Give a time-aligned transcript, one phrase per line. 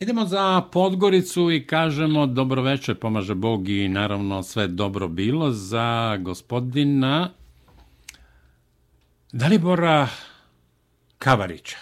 [0.00, 7.30] Idemo za Podgoricu i kažemo dobroveče, pomaže Bog i naravno sve dobro bilo za gospodina
[9.32, 10.08] Dalibora
[11.18, 11.76] Kavarića,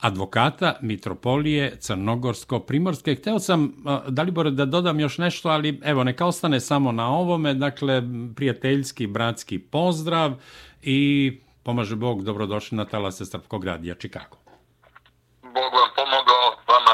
[0.00, 3.14] advokata Mitropolije Crnogorsko-Primorske.
[3.14, 3.72] Hteo sam,
[4.08, 7.54] Dalibore, da dodam još nešto, ali evo, neka ostane samo na ovome.
[7.54, 8.02] Dakle,
[8.36, 10.32] prijateljski, bratski pozdrav
[10.82, 11.32] i
[11.62, 14.36] pomaže Bog, dobrodošli na talase Srpkog radija Čikago.
[15.42, 16.43] Bog vam pomogao,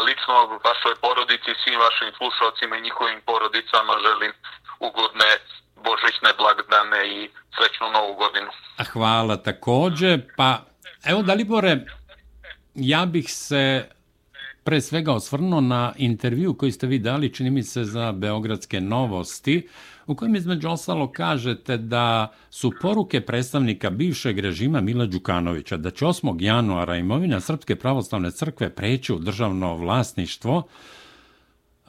[0.08, 0.34] lično,
[0.68, 4.32] vašoj porodici, svim vašim slušalcima i njihovim porodicama želim
[4.86, 5.30] ugodne
[5.86, 7.18] božićne blagdane i
[7.54, 8.50] srećnu novu godinu.
[8.92, 10.18] Hvala takođe.
[10.36, 10.48] Pa,
[11.10, 11.72] evo Dalibore,
[12.74, 13.88] ja bih se
[14.64, 19.68] pre svega osvrnuo na intervju koji ste vi dali, čini mi se, za Beogradske novosti,
[20.10, 26.04] u kojem između ostalo kažete da su poruke predstavnika bivšeg režima Mila Đukanovića da će
[26.04, 26.42] 8.
[26.42, 30.62] januara imovina Srpske pravoslavne crkve preći u državno vlasništvo,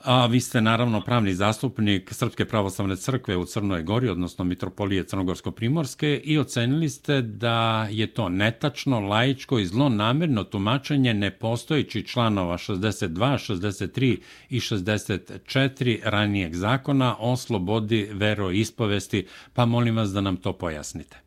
[0.04, 6.22] A vi ste naravno pravni zastupnik Srpske pravoslavne crkve u Crnoj Gori, odnosno Mitropolije Crnogorsko-Primorske
[6.24, 14.22] i ocenili ste da je to netačno, laičko i zlonamerno tumačenje nepostojići članova 62, 63
[14.50, 21.18] i 64 ranijeg zakona o slobodi veroispovesti, pa molim vas da nam to pojasnite.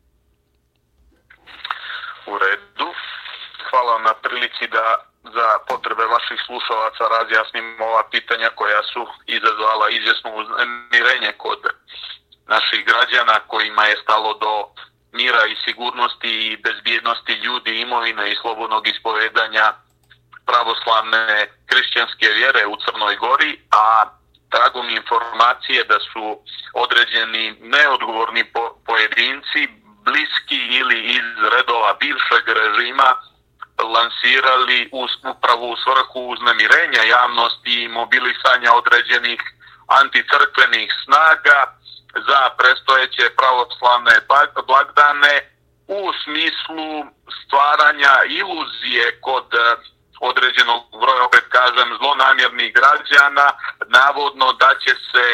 [2.27, 2.91] U redu.
[3.69, 4.83] Hvala na prilici da
[5.35, 11.59] za potrebe vaših slušalaca razjasnim ova pitanja koja su izazvala izvjesno uznemirenje kod
[12.47, 14.53] naših građana kojima je stalo do
[15.11, 19.73] mira i sigurnosti i bezbjednosti ljudi, imovine i slobodnog ispovedanja
[20.45, 23.85] pravoslavne hrišćanske vjere u Crnoj Gori, a
[24.49, 26.23] tragom informacije da su
[26.73, 28.43] određeni neodgovorni
[28.85, 29.61] pojedinci
[30.05, 33.15] bliski ili iz redova bivšeg režima
[33.83, 34.89] lansirali
[35.33, 39.41] upravo u svrhu uznemirenja javnosti i mobilisanja određenih
[39.87, 41.59] anticrkvenih snaga
[42.27, 44.15] za prestojeće pravoslavne
[44.67, 45.35] blagdane
[45.87, 47.05] u smislu
[47.41, 49.75] stvaranja iluzije kod e,
[50.19, 53.47] određenog broja, opet kažem, zlonamjernih građana,
[53.87, 55.25] navodno da će se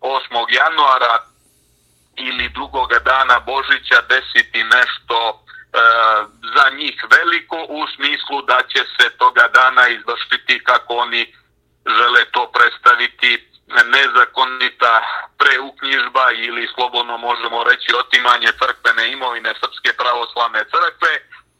[0.00, 0.46] 8.
[0.60, 1.18] januara
[2.16, 5.78] ili drugoga dana Božića desiti nešto E,
[6.56, 11.34] za njih veliko u smislu da će se toga dana izvršiti kako oni
[11.86, 13.48] žele to predstaviti
[13.96, 14.94] nezakonita
[15.38, 21.12] preuknjižba ili slobodno možemo reći otimanje crkvene imovine Srpske pravoslavne crkve,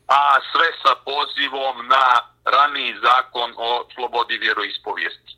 [0.09, 2.07] a sve sa pozivom na
[2.45, 5.33] raniji zakon o slobodi vjeroispovijesti.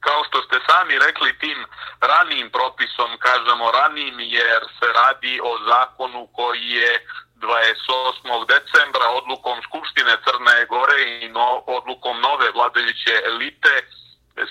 [0.00, 1.58] Kao što ste sami rekli tim
[2.00, 7.06] ranijim propisom, kažemo ranijim jer se radi o zakonu koji je
[7.40, 8.46] 28.
[8.54, 13.74] decembra odlukom Skupštine Crne Gore i no, odlukom nove vladajuće elite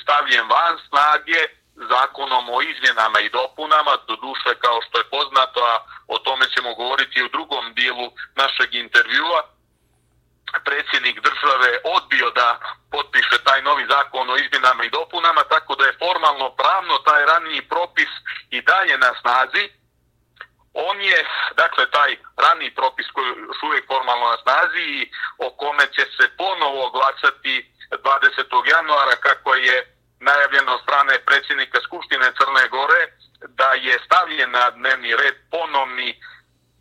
[0.02, 1.42] stavljen van snage
[1.94, 5.76] zakonom o izmjenama i dopunama, do duše kao što je poznato, a
[6.08, 9.40] o tome ćemo govoriti u drugom dijelu našeg intervjua,
[10.66, 12.60] predsjednik države odbio da
[12.92, 17.62] potpiše taj novi zakon o izmjenama i dopunama, tako da je formalno pravno taj raniji
[17.62, 18.12] propis
[18.50, 19.64] i dalje na snazi,
[20.74, 25.86] on je, dakle, taj rani propis koji još uvijek formalno na snazi i o kome
[25.96, 28.76] će se ponovo glasati 20.
[28.76, 33.02] januara, kako je najavljeno od strane predsjednika Skupštine Crne Gore,
[33.48, 36.10] da je stavljen na dnevni red ponovni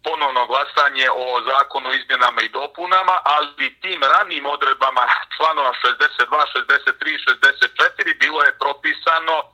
[0.07, 5.05] ponovno glasanje o zakonu o izmjenama i dopunama, ali tim ranim odredbama
[5.37, 9.47] članova 62, 63 64 bilo je propisano e,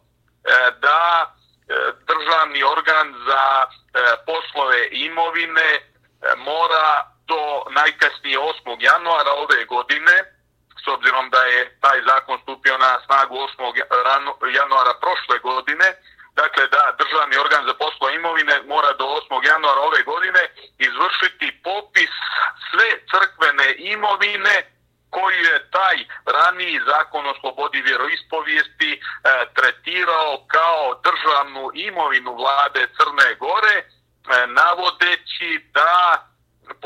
[0.85, 1.35] da
[1.69, 1.75] E,
[2.11, 3.69] državni organ za e,
[4.27, 5.81] poslove imovine e,
[6.37, 6.89] mora
[7.27, 8.77] do najkasnije 8.
[8.81, 10.17] januara ove godine,
[10.85, 14.55] s obzirom da je taj zakon stupio na snagu 8.
[14.61, 15.89] januara prošle godine,
[16.35, 19.47] dakle da državni organ za poslove imovine mora do 8.
[19.53, 20.43] januara ove godine
[20.79, 22.15] izvršiti popis
[22.71, 24.72] sve crkvene imovine
[25.15, 25.97] koji je taj
[26.37, 29.01] raniji zakon o slobodi vjeroispovijesti e,
[29.57, 33.87] tretirao kao državnu imovinu vlade Crne Gore, e,
[34.47, 35.93] navodeći da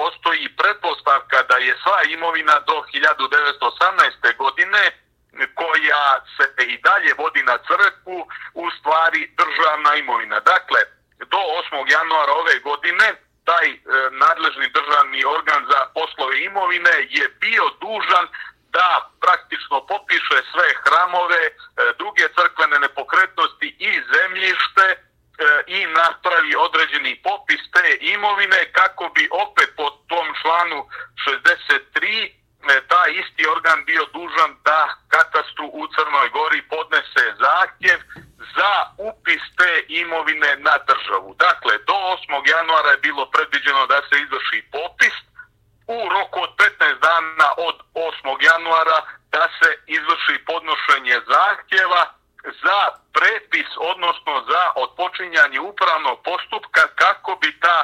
[0.01, 4.37] postoji pretpostavka da je sva imovina do 1918.
[4.37, 4.83] godine
[5.55, 6.05] koja
[6.37, 8.19] se i dalje vodi na crkvu
[8.55, 10.41] u stvari državna imovina.
[10.41, 10.81] Dakle,
[11.33, 11.41] do
[11.73, 11.93] 8.
[11.97, 13.07] januara ove godine
[13.49, 13.77] taj e,
[14.23, 18.27] nadležni državni organ za poslove imovine je bio dužan
[18.77, 18.89] da
[19.25, 21.53] praktično popiše sve hramove, e,
[22.01, 24.97] druge crkvene nepokretnosti i zemljište e,
[25.77, 30.79] i napravi određeni popis te imovine kako bi opet po tom članu
[31.25, 32.46] 63
[32.89, 37.99] ta isti organ bio dužan da katastru u Crnoj Gori podnese zahtjev
[38.57, 41.35] za upis te imovine na državu.
[41.35, 42.49] Dakle, do 8.
[42.57, 45.17] januara je bilo predviđeno da se izvrši popis
[45.87, 48.45] u roku od 15 dana od 8.
[48.51, 48.99] januara
[49.35, 52.03] da se izvrši podnošenje zahtjeva
[52.65, 52.81] za
[53.17, 57.79] prepis, odnosno za otpočinjanje upravnog postupka kako bi ta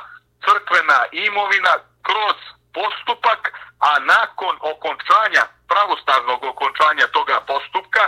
[0.44, 1.75] crkvena imovina
[2.06, 2.36] kroz
[2.75, 3.40] postupak
[3.88, 8.05] a nakon okončanja, pravostaznog okončanja toga postupka,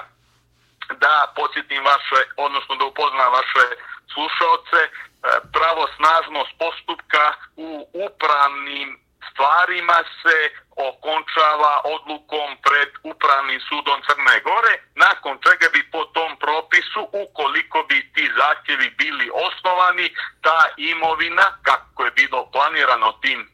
[1.03, 3.65] da posjetim vaše, odnosno da upoznam vaše
[4.13, 4.91] slušalce, e,
[5.53, 7.25] pravosnažnost postupka
[7.57, 8.89] u upravnim
[9.31, 10.37] stvarima se
[10.77, 17.99] okončava odlukom pred upravnim sudom Crne Gore, nakon čega bi po tom propisu, ukoliko bi
[18.15, 23.54] ti zahtjevi bili osnovani, ta imovina, kako je bilo planirano tim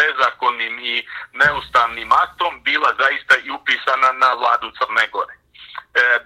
[0.00, 5.34] bezakonnim i neustavnim aktom, bila zaista i upisana na vladu Crne Gore.
[5.34, 5.38] E,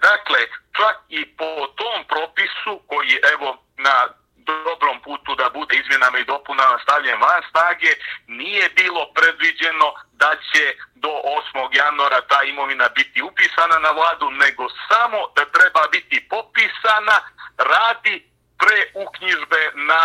[0.07, 0.39] dakle,
[0.77, 4.07] čak i po tom propisu, koji evo na
[4.45, 7.91] dobrom putu da bude izmjenama i dopunama stavljen van snage,
[8.27, 9.87] nije bilo predviđeno
[10.21, 10.63] da će
[10.95, 11.13] do
[11.53, 11.77] 8.
[11.77, 17.17] januara ta imovina biti upisana na vladu, nego samo da treba biti popisana
[17.57, 18.15] radi
[18.65, 20.03] preuknjižbe na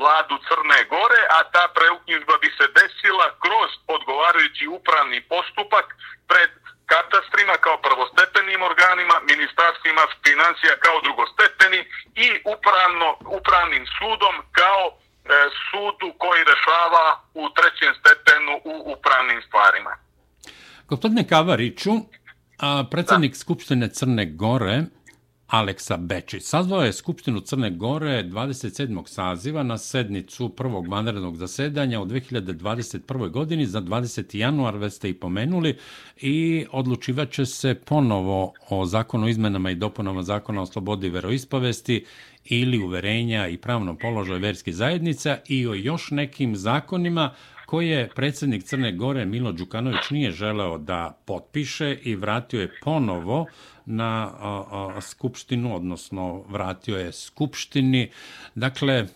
[0.00, 5.86] vladu Crne Gore, a ta preuknjižba bi se desila kroz odgovarajući upravni postupak
[6.30, 6.50] pred
[6.92, 11.80] katastrima kao prvostepenim organima, ministarstvima financija kao drugostepeni
[12.24, 14.94] i upravno, upravnim sudom kao e,
[15.66, 17.06] sudu koji rešava
[17.42, 19.92] u trećem stepenu u upravnim stvarima.
[20.90, 21.92] Gospodine Kavariću,
[22.66, 23.38] a, predsjednik da.
[23.38, 24.76] Skupštine Crne Gore,
[25.52, 26.42] Aleksa Bečić.
[26.42, 29.06] Sazvao je Skupštinu Crne Gore 27.
[29.06, 33.30] saziva na sednicu prvog vanrednog zasedanja u 2021.
[33.30, 34.36] godini za 20.
[34.36, 35.76] januar, već ste i pomenuli,
[36.20, 42.04] i odlučivaće se ponovo o zakonu o izmenama i dopunama zakona o slobodi veroispovesti
[42.44, 47.34] ili uverenja i pravnom položaju verskih zajednica i o još nekim zakonima
[47.72, 53.46] koje predsjednik Crne Gore Milo Đukanović nije želeo da potpiše i vratio je ponovo
[53.86, 54.64] na a,
[54.96, 58.10] a, skupštinu, odnosno vratio je skupštini.
[58.54, 59.06] Dakle,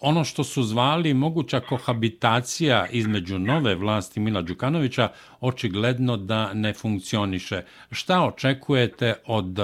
[0.00, 5.08] ono što su zvali moguća kohabitacija između nove vlasti Mila Đukanovića,
[5.40, 7.62] očigledno da ne funkcioniše.
[7.90, 9.58] Šta očekujete od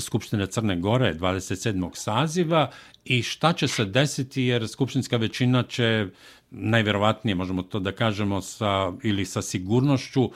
[0.00, 1.90] Skupštine Crne Gore 27.
[1.94, 2.70] saziva
[3.04, 6.06] i šta će se desiti jer skupštinska većina će
[6.50, 10.30] najverovatnije, možemo to da kažemo, sa, ili sa sigurnošću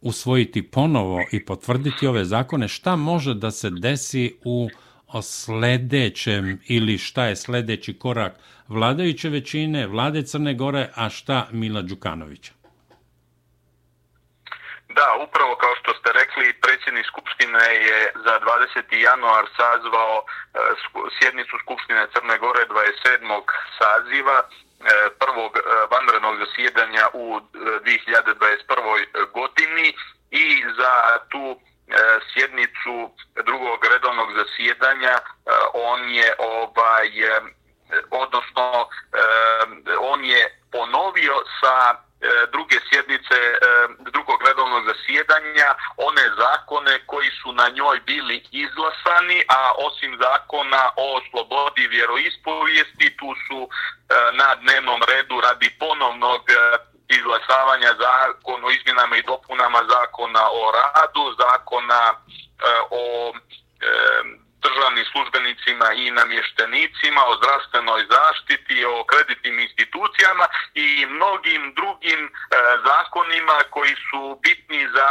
[0.00, 4.68] usvojiti ponovo i potvrditi ove zakone, šta može da se desi u
[5.22, 12.57] sledećem ili šta je sledeći korak vladajuće većine, vlade Crne Gore, a šta Mila Đukanovića?
[14.88, 18.96] Da, upravo kao što ste rekli, predsjednik Skupštine je za 20.
[18.96, 20.58] januar sazvao e,
[21.18, 23.42] sjednicu Skupštine Crne Gore 27.
[23.78, 24.46] saziva e,
[25.20, 29.32] prvog e, vanrednog zasjedanja u 2021.
[29.34, 29.94] Godini
[30.30, 31.60] i za tu
[32.32, 33.10] sjednicu
[33.44, 35.18] drugog redovnog zasjedanja
[35.72, 37.10] on je ovaj
[38.10, 38.88] odnosno
[40.00, 43.58] on je ponovio sa E, druge sjednice e,
[43.98, 51.20] drugog redovnog zasjedanja one zakone koji su na njoj bili izglasani, a osim zakona o
[51.30, 53.70] slobodi vjeroispovijesti tu su e,
[54.32, 56.42] na dnevnom redu radi ponovnog
[57.08, 62.14] izglasavanja zakona o izmjenama i dopunama zakona o radu, zakona
[62.90, 63.32] o
[64.64, 72.30] državnim službenicima i namještenicima, o zdravstvenoj zaštiti, o kreditnim institucijama i mnogim drugim e,
[72.88, 75.10] zakonima koji su bitni za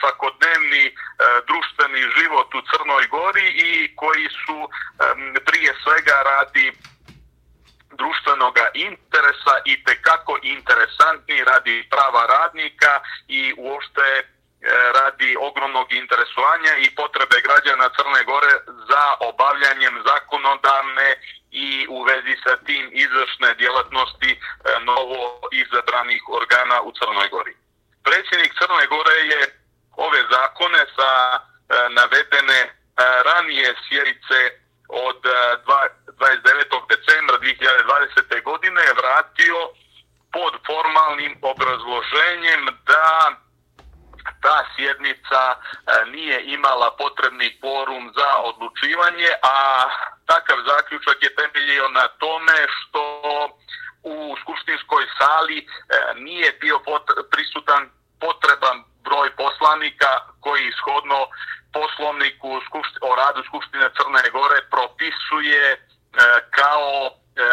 [0.00, 0.92] svakodnevni e,
[1.48, 4.70] društveni život u Crnoj Gori i koji su e,
[5.46, 6.66] prije svega radi
[8.00, 14.33] društvenog interesa i tekako interesantni radi prava radnika i uopšte
[14.64, 18.54] E, radi ogromnog interesovanja i potrebe građana Crne Gore
[18.90, 21.08] za obavljanjem zakonodavne
[21.50, 24.38] i u vezi sa tim izvršne djelatnosti e,
[24.90, 27.54] novo izabranih organa u Crnoj Gori.
[28.04, 29.40] Predsjednik Crne Gore je
[30.06, 31.38] ove zakone sa e,
[31.98, 32.60] navedene
[33.28, 34.40] ranije sjerice
[34.88, 36.88] od 29.
[36.92, 38.42] decembra 2020.
[38.42, 39.58] godine vratio
[40.32, 43.43] pod formalnim obrazloženjem da
[44.42, 45.56] ta sjednica e,
[46.10, 49.56] nije imala potrebni forum za odlučivanje, a
[50.26, 53.02] takav zaključak je temeljio na tome što
[54.02, 55.66] u skupštinskoj sali e,
[56.14, 56.78] nije bio
[57.30, 57.90] prisutan
[58.20, 61.18] potreban broj poslanika koji ishodno
[61.72, 62.50] poslovniku
[63.08, 65.78] o radu Skupštine Crne Gore propisuje e,
[66.50, 67.10] kao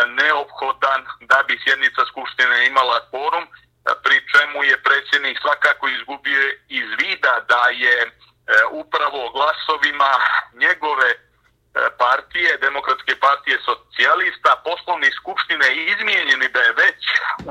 [0.08, 3.46] neophodan da bi sjednica Skupštine imala kvorum,
[4.04, 8.10] pri čemu je predsjednik svakako izgubio iz vida da je e,
[8.72, 10.12] upravo glasovima
[10.54, 11.18] njegove e,
[11.98, 17.00] partije, Demokratske partije socijalista, poslovni skupštine izmijenjeni da je već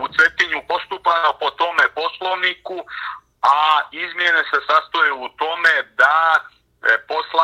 [0.03, 2.79] u Cetinju postupano po tome poslovniku,
[3.43, 5.73] a izmjene se sastoje u tome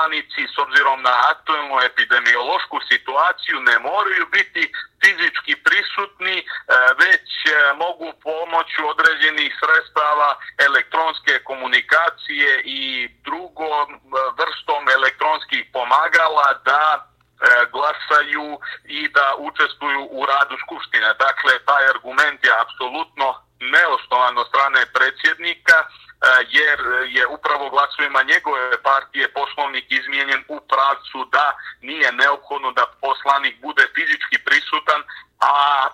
[0.07, 4.73] poslanici s obzirom na aktualnu epidemiološku situaciju ne moraju biti
[5.03, 6.45] fizički prisutni, e,
[7.03, 10.29] već e, mogu pomoću određenih sredstava
[10.69, 13.99] elektronske komunikacije i drugom e,
[14.39, 17.07] vrstom elektronskih pomagala da
[17.73, 21.15] glasaju i da učestvuju u radu Skupštine.
[21.27, 25.87] Dakle, taj argument je apsolutno neosnovan od strane predsjednika, e,
[26.49, 31.19] jer je upravo glasovima njegove partije poslovnik izmijenjen u pravcu
[32.07, 35.01] da nije neophodno da poslanik bude fizički prisutan,
[35.41, 35.89] a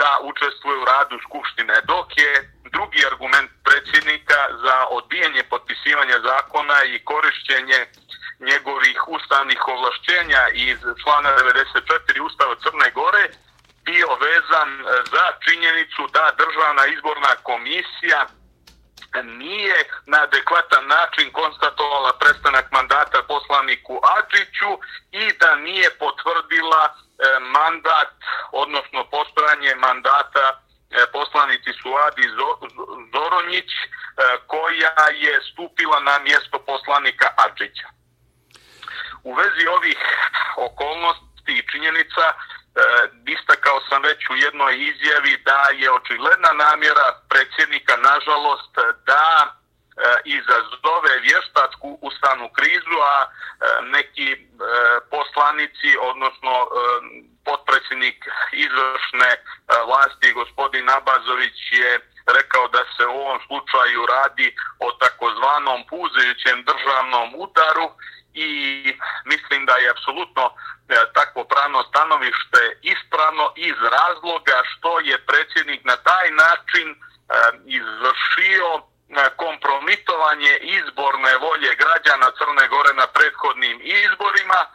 [0.00, 1.74] da učestvuje u radu Skupštine.
[1.84, 2.32] Dok je
[2.72, 7.80] drugi argument predsjednika za odbijanje potpisivanja zakona i korišćenje
[8.40, 13.24] njegovih ustavnih ovlašćenja iz člana 94 Ustava Crne Gore,
[13.84, 14.70] bio vezan
[15.12, 18.26] za činjenicu da državna izborna komisija
[19.24, 23.22] nije na adekvatan način konstatovala prestanak mandata
[23.68, 24.70] poslaniku Adžiću
[25.12, 28.12] i da nije potvrdila e, mandat,
[28.52, 30.46] odnosno postojanje mandata
[30.90, 32.22] e, poslanici Suadi
[33.12, 33.86] Zoronjić, e,
[34.46, 37.88] koja je stupila na mjesto poslanika Adžića.
[39.24, 39.98] U vezi ovih
[40.56, 42.24] okolnosti i činjenica,
[42.78, 42.80] E,
[43.26, 48.74] istakao sam već u jednoj izjavi da je očigledna namjera predsjednika, nažalost,
[49.06, 49.57] da
[49.98, 53.28] E, izazove vještačku ustavnu krizu, a e,
[53.82, 54.38] neki e,
[55.10, 56.54] poslanici, odnosno
[57.44, 58.18] potpredsjednik
[58.52, 59.30] izvršne
[59.88, 62.00] vlasti, gospodin Nabazović, je
[62.36, 67.86] rekao da se u ovom slučaju radi o takozvanom puzajućem državnom udaru
[68.34, 68.50] i
[69.24, 70.44] mislim da je apsolutno
[71.14, 76.86] takvo pravno stanovište ispravno iz razloga što je predsjednik na taj način
[77.66, 78.82] izvršio
[79.36, 84.68] kompromitovanje izborne volje građana Crne Gore na prethodnim izborima, e,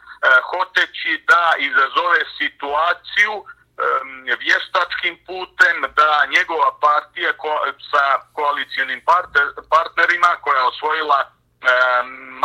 [0.50, 3.44] hoteći da izazove situaciju e,
[4.44, 7.32] vještačkim putem da njegova partija
[7.90, 8.04] sa
[8.36, 9.00] koalicijonim
[9.74, 11.30] partnerima koja je osvojila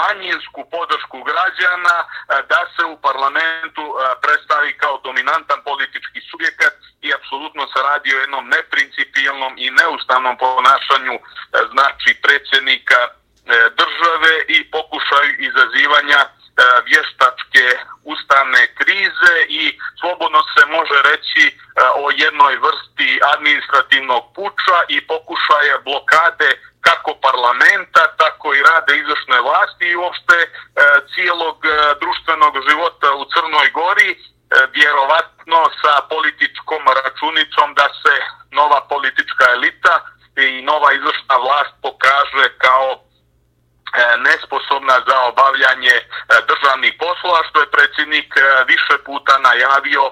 [0.02, 2.08] manjinsku podršku građana eh,
[2.52, 6.74] da se u parlamentu eh, predstavi kao dominantan politički subjekat
[7.06, 11.22] i apsolutno se radi o jednom neprincipijalnom i neustavnom ponašanju eh,
[11.74, 13.02] znači predsjednika
[13.82, 16.20] države i pokušaju izazivanja
[16.90, 17.66] vještačke
[18.04, 19.64] ustavne krize i
[20.00, 21.44] slobodno se može reći
[22.04, 26.50] o jednoj vrsti administrativnog puča i pokušaja blokade
[26.82, 30.50] kako parlamenta, tako i rade izvršne vlasti i uopšte e,
[31.12, 31.70] cijelog e,
[32.02, 34.18] društvenog života u Crnoj Gori, e,
[34.78, 38.16] vjerovatno sa političkom računicom da se
[38.60, 39.96] nova politička elita
[40.48, 43.00] i nova izvršna vlast pokaže kao e,
[44.28, 46.04] nesposobna za obavljanje e,
[46.50, 50.04] državnih poslova, što je predsjednik e, više puta najavio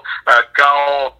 [0.60, 1.12] kao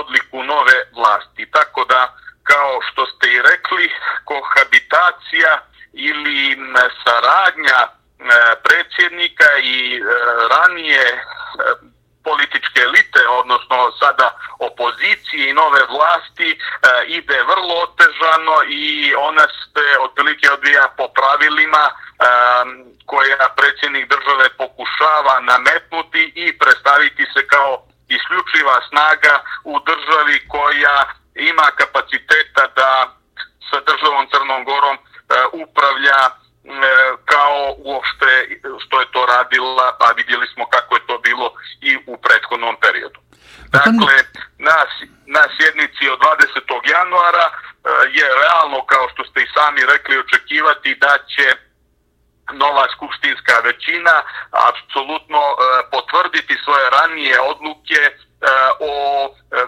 [0.00, 1.50] odliku nove vlasti.
[1.50, 2.00] Tako da
[2.42, 3.92] kao što ste i rekli,
[4.24, 5.52] kohabitacija
[5.94, 6.56] ili
[7.04, 7.88] saradnja
[8.64, 10.00] predsjednika i e,
[10.52, 11.20] ranije e,
[12.24, 16.58] političke elite, odnosno sada opozicije i nove vlasti, e,
[17.06, 21.84] ide vrlo otežano i ona se otprilike odvija po pravilima
[23.06, 29.34] koja predsjednik države pokušava nametnuti i predstaviti se kao isključiva snaga
[29.64, 30.96] u državi koja
[31.34, 32.90] ima kapaciteta da
[33.70, 34.96] sa državom Crnom Gorom
[35.52, 36.30] upravlja e,
[37.24, 38.30] kao uopšte
[38.84, 43.20] što je to radila, pa vidjeli smo kako je to bilo i u prethodnom periodu.
[43.78, 44.14] Dakle,
[44.58, 44.78] na,
[45.36, 46.90] na sjednici od 20.
[46.96, 47.54] januara e,
[48.18, 51.46] je realno, kao što ste i sami rekli, očekivati da će
[52.52, 54.14] nova skupštinska većina
[54.70, 55.42] apsolutno
[55.90, 58.00] potvrditi svoje ranije odluke
[58.44, 58.46] E,
[58.90, 58.94] o
[59.28, 59.60] e,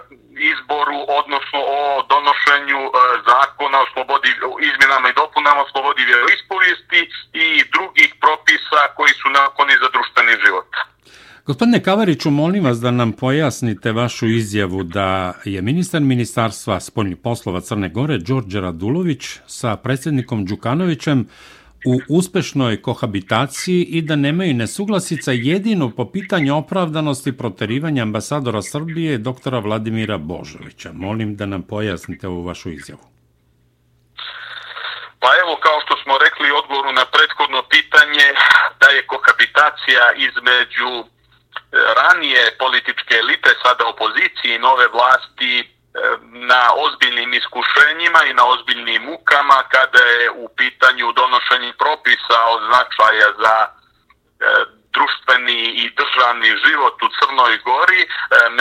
[0.51, 1.81] izboru, odnosno o
[2.13, 2.91] donošenju e,
[3.29, 4.31] zakona o slobodi,
[4.69, 7.01] izmjenama i dopunama o slobodi vjeroispovijesti
[7.45, 10.69] i drugih propisa koji su nakoni za društveni život.
[11.49, 17.61] Gospodine Kavariću, molim vas da nam pojasnite vašu izjavu da je ministar ministarstva spoljnih poslova
[17.61, 21.27] Crne Gore, Đorđe Radulović, sa predsjednikom Đukanovićem
[21.85, 29.59] u uspešnoj kohabitaciji i da nemaju nesuglasica jedino po pitanju opravdanosti proterivanja ambasadora Srbije doktora
[29.59, 30.89] Vladimira Božovića.
[30.93, 33.01] Molim da nam pojasnite ovu vašu izjavu.
[35.19, 38.27] Pa evo, kao što smo rekli odgovoru na prethodno pitanje,
[38.81, 41.05] da je kohabitacija između e,
[41.99, 45.76] ranije političke elite, sada opozicije i nove vlasti
[46.21, 53.29] na ozbiljnim iskušenjima i na ozbiljnim mukama kada je u pitanju donošenje propisa od značaja
[53.43, 53.69] za e,
[54.95, 58.01] društveni i državni život u Crnoj Gori.
[58.01, 58.07] E,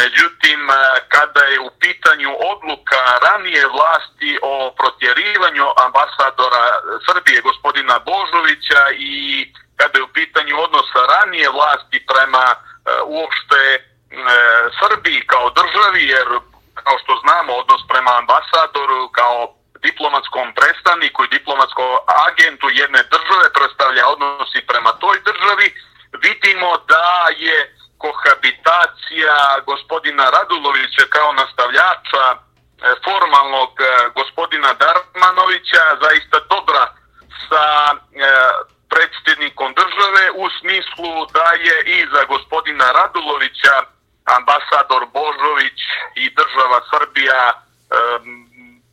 [0.01, 0.75] međutim, e,
[1.09, 6.65] kada je u pitanju odluka ranije vlasti o protjerivanju ambasadora
[7.07, 9.15] Srbije gospodina Božovića i
[9.77, 12.57] kada je u pitanju odnosa ranije vlasti prema e,
[13.15, 13.81] uopšte e,
[14.81, 16.29] Srbiji kao državi, jer
[16.87, 19.39] kao što znamo odnos prema ambasadoru kao
[19.89, 21.91] diplomatskom predstavniku i diplomatskom
[22.29, 25.67] agentu jedne države predstavlja odnosi prema toj državi,
[26.27, 27.09] vidimo da
[27.45, 27.59] je
[28.05, 29.37] kohabitacija
[29.71, 32.37] gospodina Radulovića kao nastavljača e,
[33.05, 33.85] formalnog e,
[34.19, 36.85] gospodina Darmanovića zaista dobra
[37.49, 37.97] sa e,
[38.93, 43.75] predsjednikom države u smislu da je i za gospodina Radulovića
[44.39, 45.79] ambasador Božović
[46.15, 47.53] i država Srbija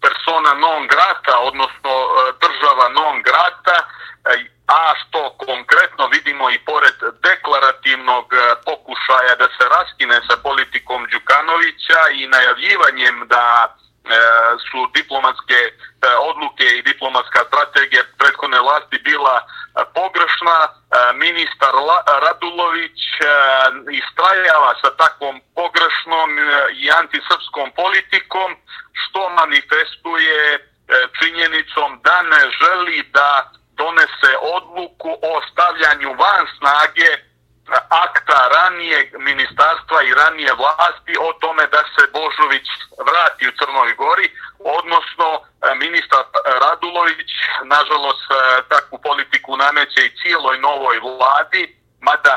[0.03, 2.07] persona non grata, odnosno e,
[2.43, 3.87] država non grata, e,
[4.67, 6.97] a što konkretno vidimo i pored
[7.27, 13.75] deklarativnog e, pokušaja da se raskine sa politikom Đukanovića i najavljivanjem da
[14.67, 15.59] su diplomatske
[16.03, 19.45] E, odluke i diplomatska strategija prethodne vlasti bila e,
[19.95, 20.57] pogrešna.
[20.67, 20.69] E,
[21.13, 21.74] ministar
[22.25, 23.00] Radulović
[24.01, 26.29] istrajava sa takvom pogrešnom
[26.83, 28.50] i antisrpskom politikom,
[29.01, 30.69] što manifestuje
[31.19, 37.12] činjenicom da ne želi da donese odluku o stavljanju van snage
[38.05, 42.67] akta ranije ministarstva i ranije vlasti o tome da se Božović
[43.08, 44.28] vrati u Crnoj Gori,
[44.80, 46.23] odnosno e, ministar
[46.63, 47.32] Radulović,
[47.63, 48.36] nažalost, e,
[48.69, 51.63] takvu politiku nameće i cijeloj novoj vladi,
[52.02, 52.36] mada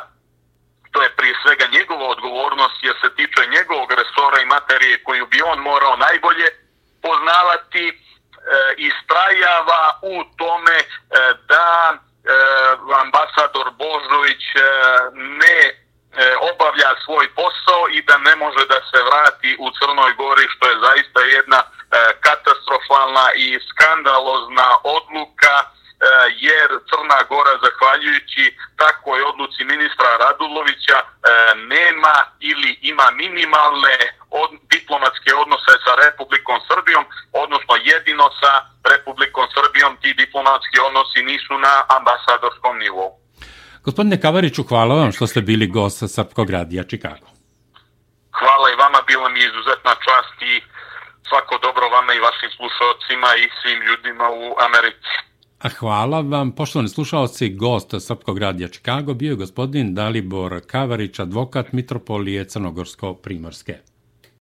[0.93, 5.43] to je prije svega njegova odgovornost jer se tiče njegovog resora i materije koju bi
[5.43, 6.49] on morao najbolje
[7.03, 7.85] poznavati,
[8.47, 10.85] E, istrajava u tome e,
[11.49, 12.33] da E,
[13.05, 14.61] ambasador Božović e,
[15.43, 15.75] ne e,
[16.51, 20.83] obavlja svoj posao i da ne može da se vrati u Crnoj Gori, što je
[20.87, 21.61] zaista jedna
[22.27, 25.55] katastrofalna i skandalozna odluka
[26.49, 30.99] jer Crna Gora, zahvaljujući takvoj odluci ministra Radulovića,
[31.57, 33.97] nema ili ima minimalne
[34.31, 38.53] od, diplomatske odnose sa Republikom Srbijom, odnosno jedino sa
[38.95, 43.11] Republikom Srbijom ti diplomatski odnosi nisu na ambasadorskom nivou.
[43.87, 47.29] Gospodine Kavariću, hvala vam što ste bili gost sa Srpkog radija Čikago.
[48.39, 50.55] Hvala i vama, bilo mi izuzetna čast i
[51.29, 55.15] svako dobro vama i vašim slušalcima i svim ljudima u Americi.
[55.59, 61.73] A hvala vam, poštovani slušalci, gost Srpkog radija Čikago bio je gospodin Dalibor Kavarić, advokat
[61.73, 63.75] Mitropolije Crnogorsko-Primorske.